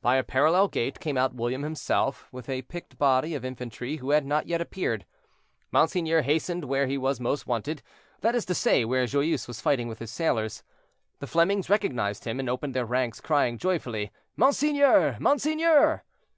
By 0.00 0.14
a 0.18 0.22
parallel 0.22 0.68
gate 0.68 1.00
came 1.00 1.18
out 1.18 1.34
William 1.34 1.64
himself, 1.64 2.28
with 2.30 2.48
a 2.48 2.62
picked 2.62 2.96
body 2.96 3.34
of 3.34 3.44
infantry 3.44 3.96
who 3.96 4.10
had 4.10 4.24
not 4.24 4.46
yet 4.46 4.60
appeared. 4.60 5.04
Monseigneur 5.72 6.22
hastened 6.22 6.66
where 6.66 6.86
he 6.86 6.96
was 6.96 7.18
most 7.18 7.48
wanted, 7.48 7.82
that 8.20 8.36
is 8.36 8.44
to 8.44 8.54
say, 8.54 8.84
where 8.84 9.04
Joyeuse 9.06 9.48
was 9.48 9.60
fighting 9.60 9.88
with 9.88 9.98
his 9.98 10.12
sailors. 10.12 10.62
The 11.18 11.26
Flemings 11.26 11.68
recognized 11.68 12.24
him, 12.24 12.38
and 12.38 12.48
opened 12.48 12.74
their 12.74 12.86
ranks, 12.86 13.20
crying, 13.20 13.58
joyfully, 13.58 14.12
"Monseigneur! 14.36 15.16
monseigneur!" 15.18 16.04